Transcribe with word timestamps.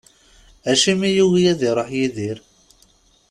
Acimi 0.71 1.09
yugi 1.17 1.43
ad 1.51 1.61
iruḥ 1.69 1.89
Yidir? 1.97 2.37